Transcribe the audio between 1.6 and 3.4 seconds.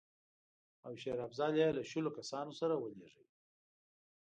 یې له شلو کسانو سره ولېږه.